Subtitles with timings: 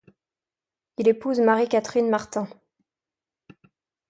[0.97, 2.47] Il épouse Marie-Catherine Martin.